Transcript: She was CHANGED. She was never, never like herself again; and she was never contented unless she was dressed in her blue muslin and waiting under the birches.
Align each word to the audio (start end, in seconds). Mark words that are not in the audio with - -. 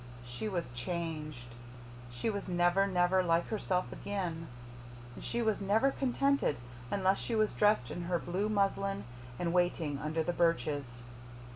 She 0.25 0.49
was 0.49 0.65
CHANGED. 0.73 1.53
She 2.09 2.27
was 2.31 2.47
never, 2.47 2.87
never 2.87 3.21
like 3.21 3.45
herself 3.49 3.91
again; 3.93 4.47
and 5.13 5.23
she 5.23 5.43
was 5.43 5.61
never 5.61 5.91
contented 5.91 6.57
unless 6.89 7.19
she 7.19 7.35
was 7.35 7.51
dressed 7.51 7.91
in 7.91 8.05
her 8.05 8.17
blue 8.17 8.49
muslin 8.49 9.03
and 9.37 9.53
waiting 9.53 9.99
under 9.99 10.23
the 10.23 10.33
birches. 10.33 11.03